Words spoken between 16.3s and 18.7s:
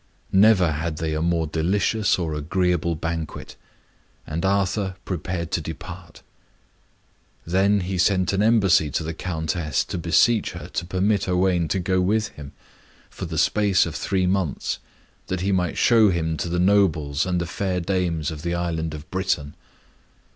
to the nobles and the fair dames of the